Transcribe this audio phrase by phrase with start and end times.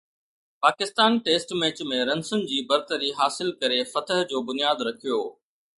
[0.65, 5.21] Pakistan test match ۾ رنسن جي برتري حاصل ڪري فتح جو بنياد رکيو